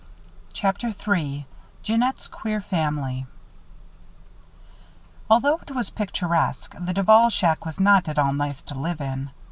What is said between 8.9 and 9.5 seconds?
in.